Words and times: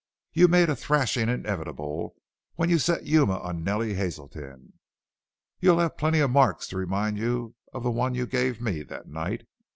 You 0.33 0.47
made 0.47 0.67
a 0.67 0.75
thrashing 0.75 1.29
inevitable 1.29 2.15
when 2.55 2.71
you 2.71 2.79
set 2.79 3.05
Yuma 3.05 3.37
on 3.39 3.63
Nellie 3.63 3.93
Hazelton. 3.93 4.73
You'll 5.59 5.77
have 5.77 5.95
plenty 5.95 6.21
of 6.21 6.31
marks 6.31 6.67
to 6.69 6.77
remind 6.77 7.19
you 7.19 7.53
of 7.71 7.83
the 7.83 7.91
one 7.91 8.15
you 8.15 8.25
gave 8.25 8.59
me 8.59 8.81
that 8.81 9.07
night." 9.07 9.45